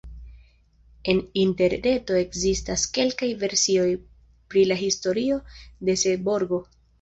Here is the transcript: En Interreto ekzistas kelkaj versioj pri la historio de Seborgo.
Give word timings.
En 1.11 1.19
Interreto 1.41 2.17
ekzistas 2.21 2.85
kelkaj 2.95 3.29
versioj 3.43 3.85
pri 4.55 4.65
la 4.71 4.79
historio 4.81 5.39
de 5.91 5.99
Seborgo. 6.07 6.63